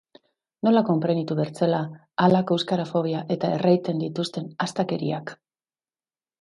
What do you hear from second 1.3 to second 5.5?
bertzela halako euskarafobia eta erraiten dituzten astakeriak?